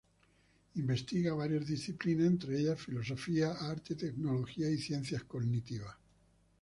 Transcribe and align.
Investiga 0.77 1.35
varias 1.35 1.67
disciplinas, 1.67 2.25
entre 2.25 2.57
ellas 2.59 2.81
filosofía, 2.81 3.51
arte, 3.51 3.93
tecnología 3.93 4.67
y 4.67 4.79
ciencias 4.79 5.25
cognitivas. 5.25 5.95